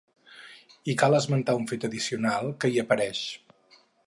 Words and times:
I 0.93 0.95
cal 1.01 1.17
esmentar 1.19 1.57
un 1.59 1.69
fet 1.73 1.87
addicional 1.91 2.53
que 2.65 2.73
hi 2.73 2.85
apareix. 2.87 3.23